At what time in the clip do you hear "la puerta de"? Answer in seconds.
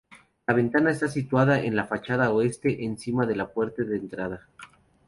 3.35-3.97